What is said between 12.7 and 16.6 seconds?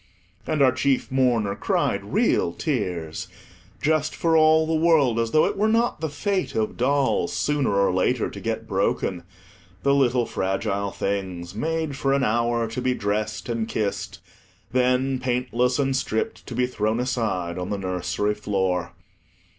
be dressed and kissed; then, paintless and stript, to